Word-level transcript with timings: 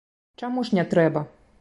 Чаму 0.43 0.65
ж 0.71 0.79
не 0.79 0.87
трэба? 0.95 1.27